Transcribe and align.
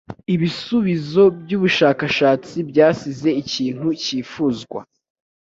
Ibisubizo 0.33 1.23
byubushakashatsi 1.41 2.57
byasize 2.69 3.29
ikintu 3.41 3.87
cyifuzwa. 4.03 4.79